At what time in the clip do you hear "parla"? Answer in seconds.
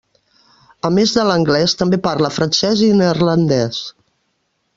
2.07-2.33